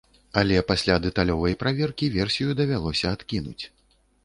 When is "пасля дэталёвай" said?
0.71-1.53